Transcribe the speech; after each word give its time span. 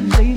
could 0.00 0.27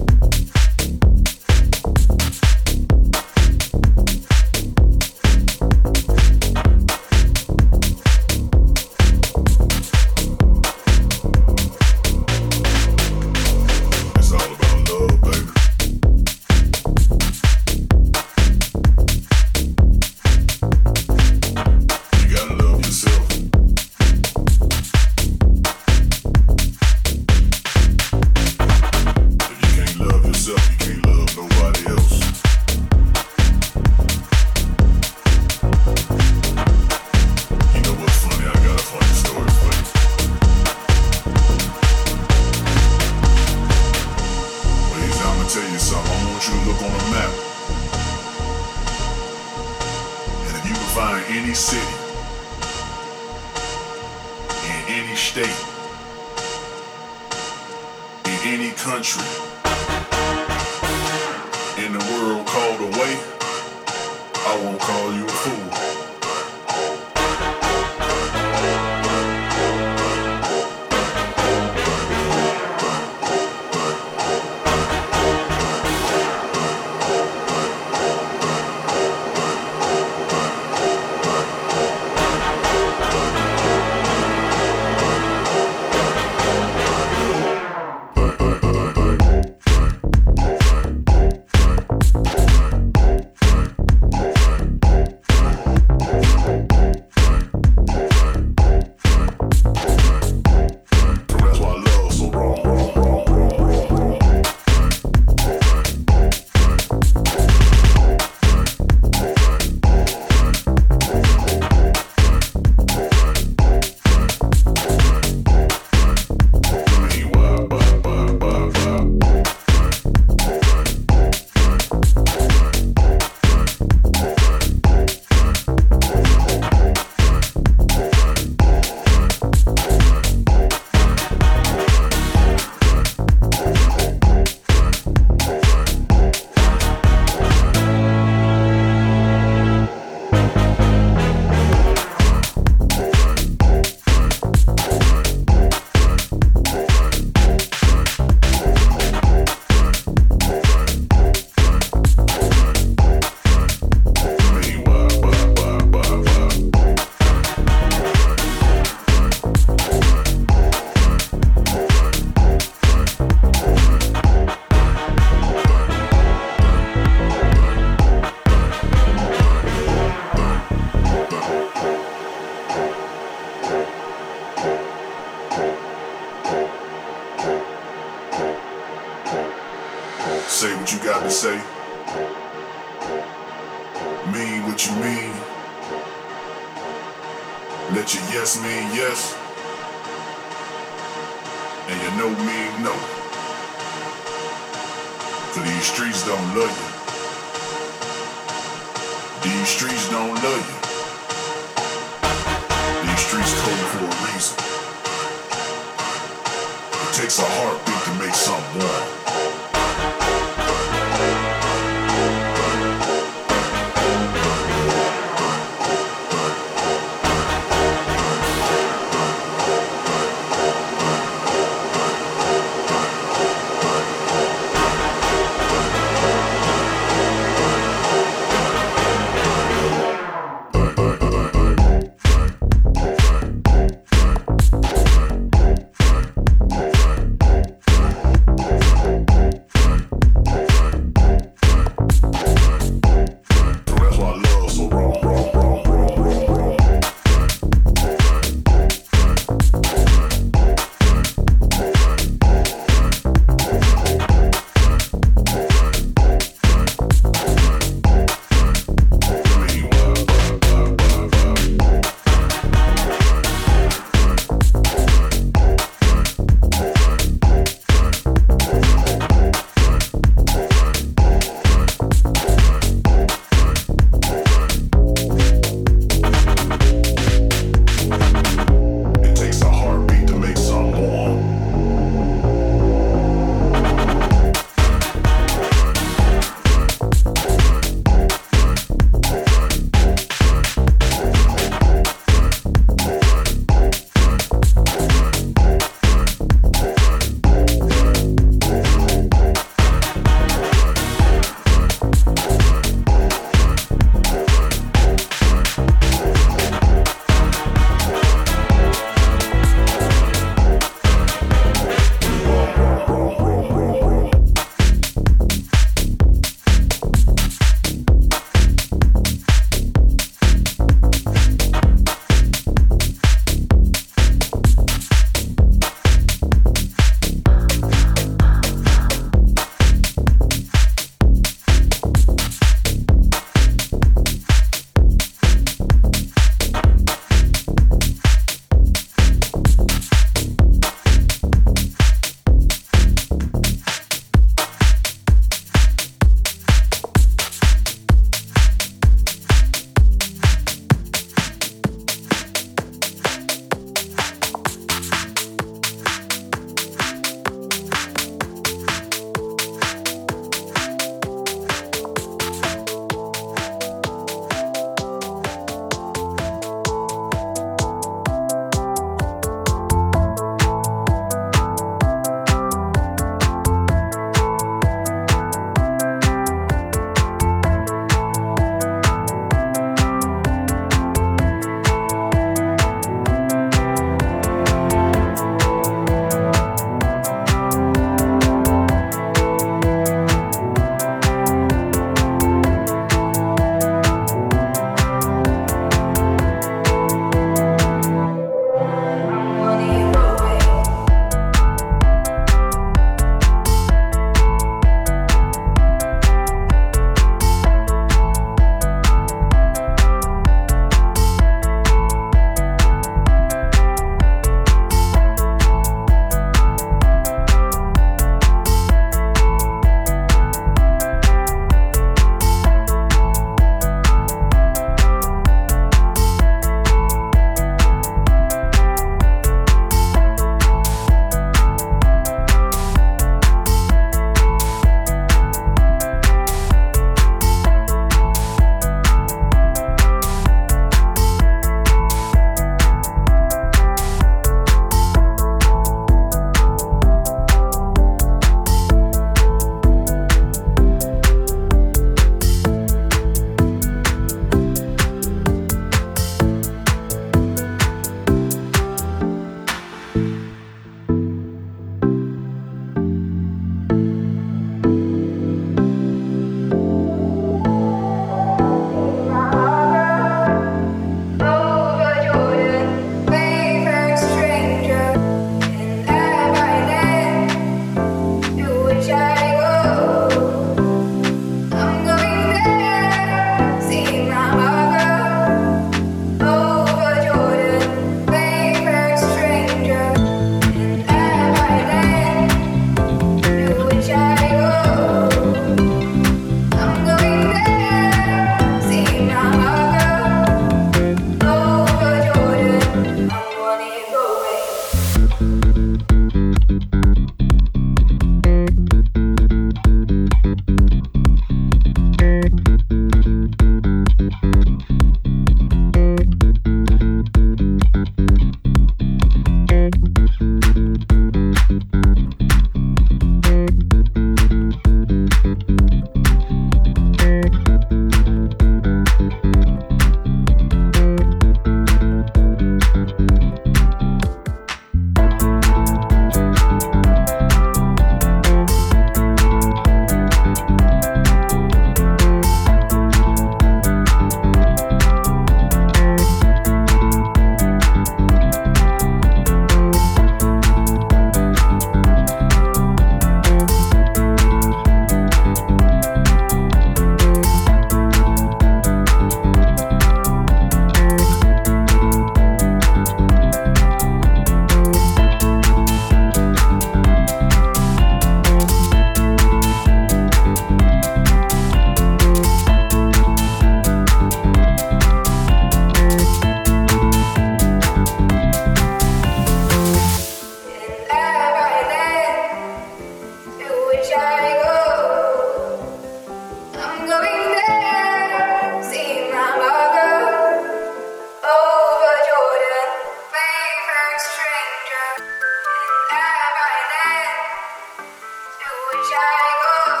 Oh, 599.33 600.00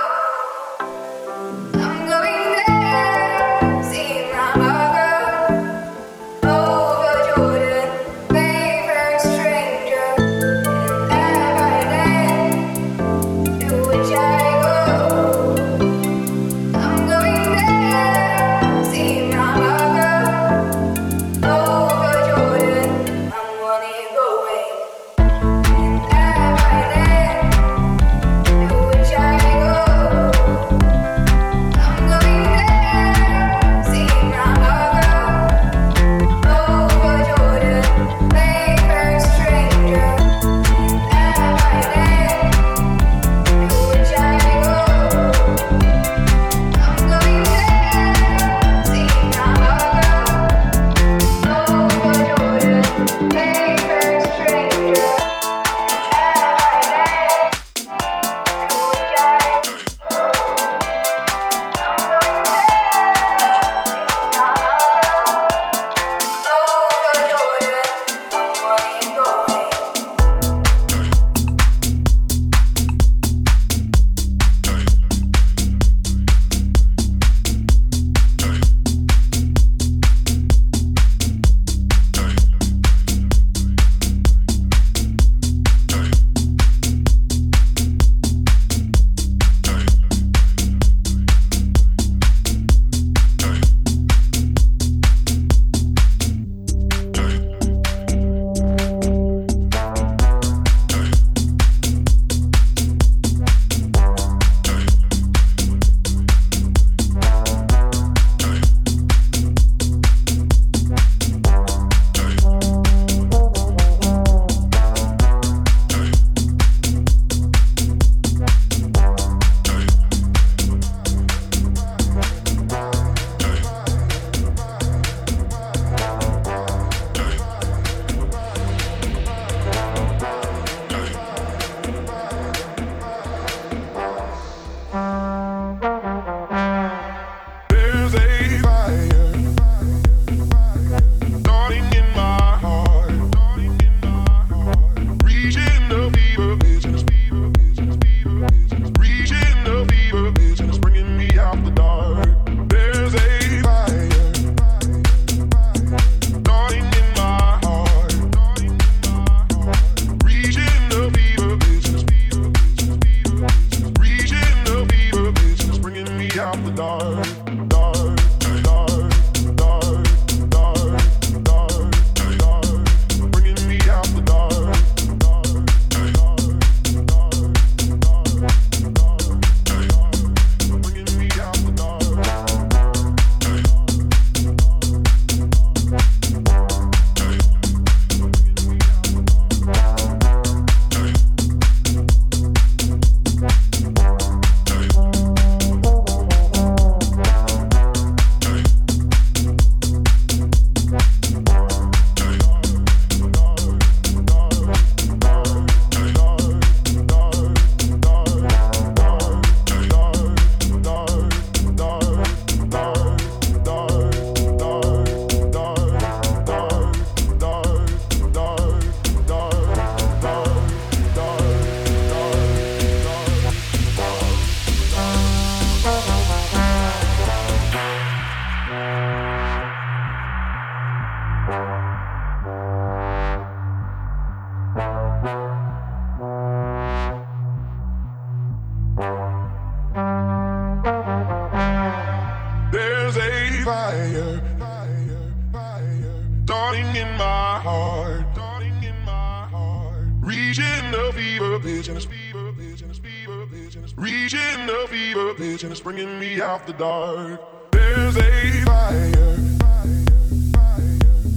Reaching 253.95 254.69
a 254.69 254.87
fever 254.87 255.33
pitch 255.33 255.63
and 255.63 255.71
it's 255.71 255.79
bringing 255.79 256.19
me 256.19 256.41
out 256.41 256.67
the 256.67 256.73
dark. 256.73 257.39
There's 257.71 258.17
a 258.17 258.65
fire, 258.65 259.37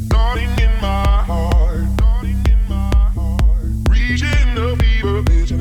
starting 0.06 0.50
in 0.58 0.80
my 0.80 1.22
heart. 1.28 1.86
Reaching 3.88 4.58
a 4.58 4.76
fever 4.76 5.22
pitch 5.22 5.52
and 5.52 5.60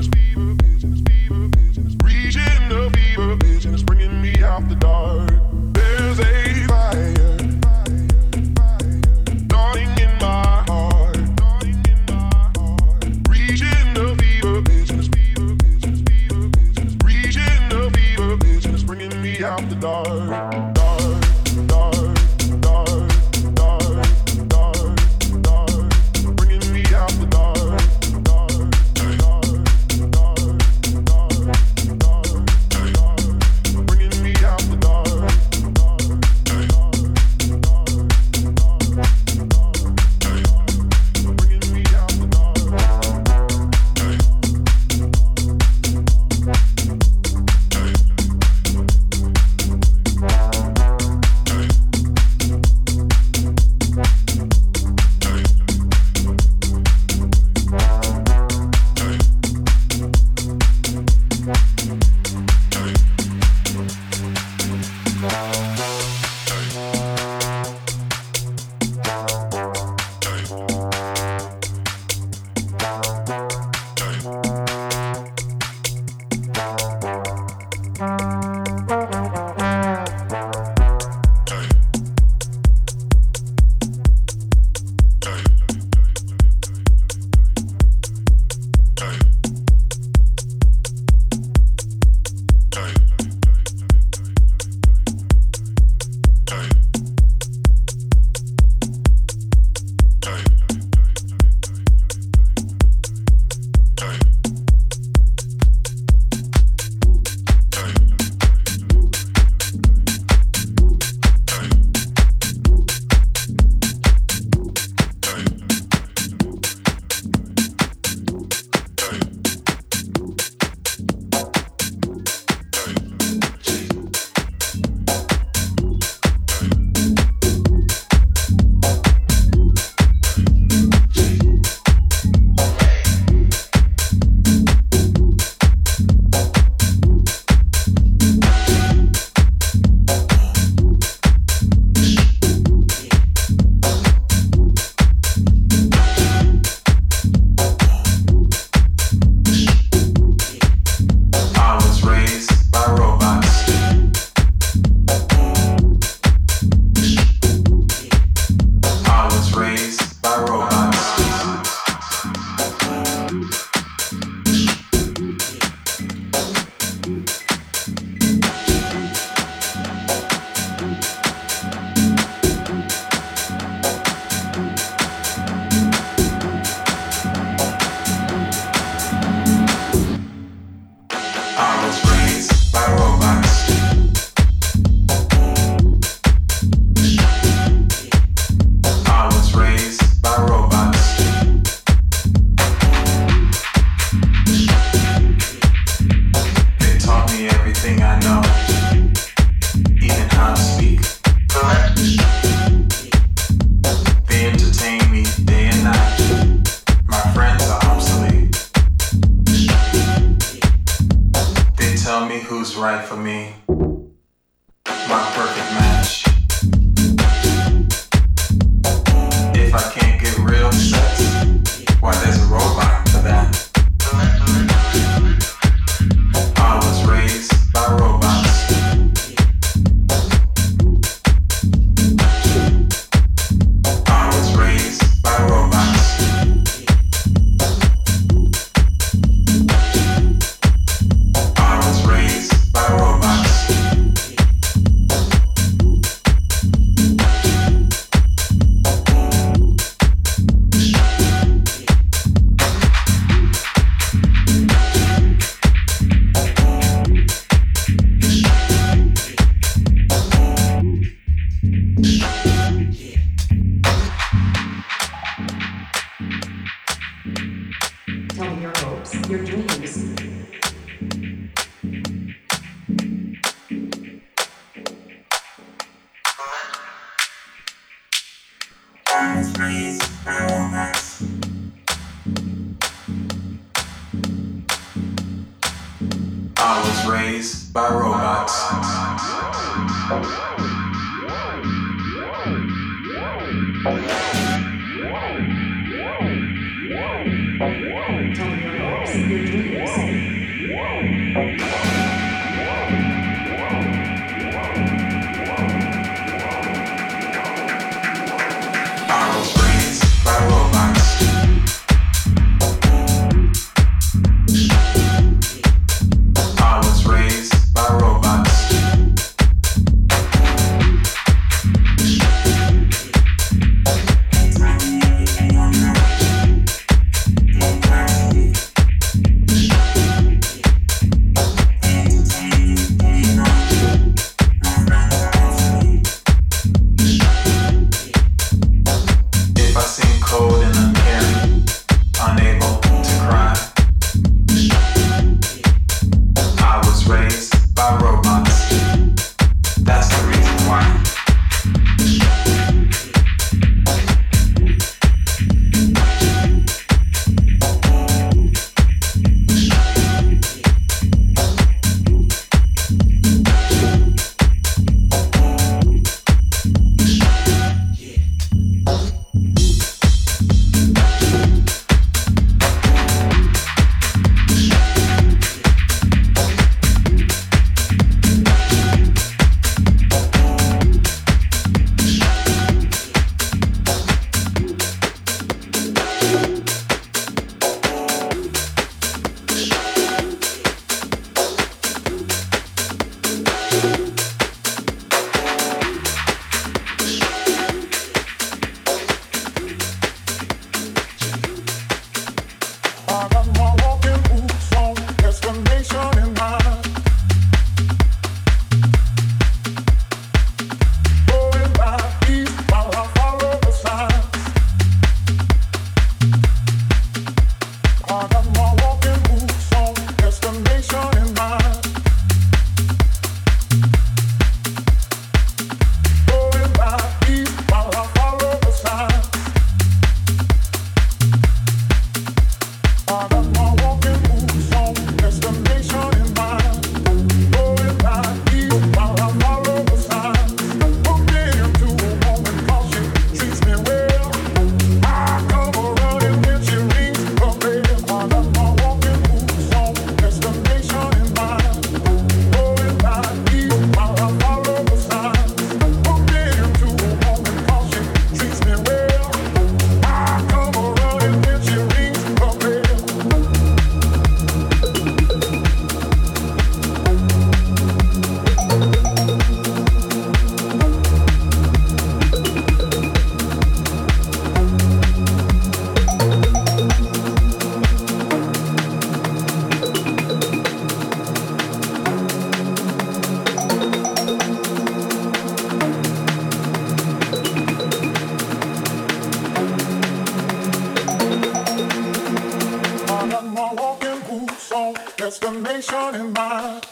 got 493.34 493.46
my 493.46 493.73
walking 493.73 494.19
boots 494.29 494.71
on, 494.71 494.94
destination 495.17 496.13
in 496.13 496.31
mind. 496.34 496.86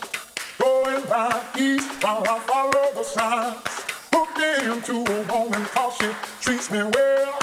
Going 0.57 1.03
back 1.03 1.55
east 1.55 2.03
while 2.03 2.23
I 2.27 2.39
follow 2.39 2.93
the 2.95 3.03
signs. 3.03 3.57
Hooked 4.11 4.39
into 4.65 4.95
a 5.13 5.17
woman 5.31 5.63
cause 5.65 5.97
she 5.97 6.09
treats 6.41 6.71
me 6.71 6.81
well. 6.81 7.37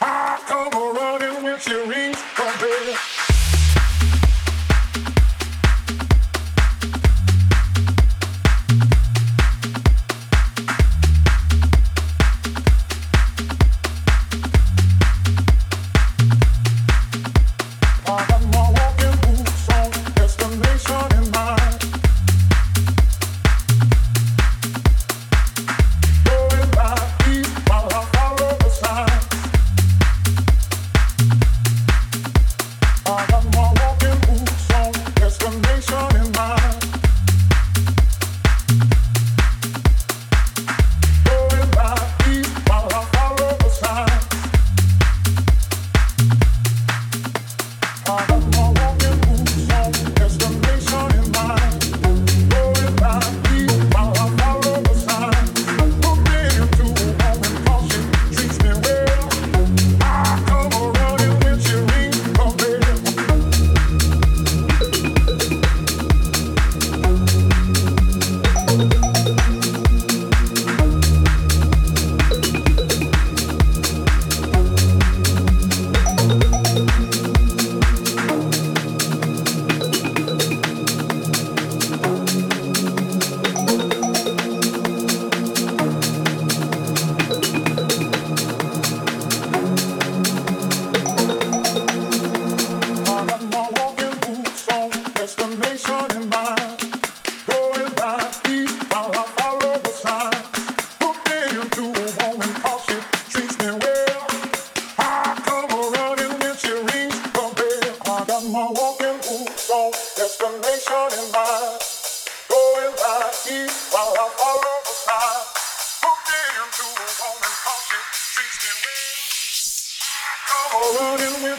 I 0.00 0.40
come 0.46 0.72
a 0.72 0.92
running 0.98 1.42
when 1.44 1.58
she 1.60 1.74
rings 1.74 2.22
the 2.36 2.48
bell. 2.60 3.11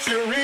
century. 0.03 0.42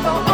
Lonely 0.00 0.22
life. 0.24 0.31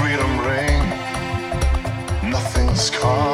Freedom 0.00 0.38
ring. 0.46 0.80
Nothing's 2.30 2.88
calling. 2.88 3.29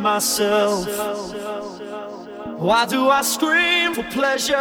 Myself? 0.00 0.86
Why 2.58 2.86
do 2.86 3.08
I 3.08 3.22
scream 3.22 3.94
for 3.94 4.02
pleasure? 4.04 4.56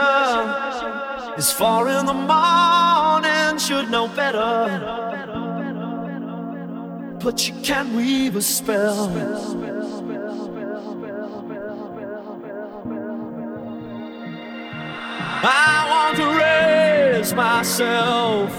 It's 1.38 1.52
far 1.52 1.88
in 1.88 2.06
the 2.06 2.14
morning, 2.14 3.58
should 3.60 3.90
know 3.90 4.08
better. 4.08 5.08
But 7.22 7.48
you 7.48 7.54
can 7.62 7.96
weave 7.96 8.36
a 8.36 8.42
spell. 8.42 9.10
I 15.42 15.88
want 15.90 16.18
to 16.18 16.28
raise 16.38 17.34
myself. 17.34 18.52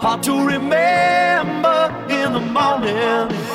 Hard 0.00 0.22
to 0.24 0.46
remember 0.46 2.06
in 2.10 2.32
the 2.32 2.40
morning. 2.40 3.45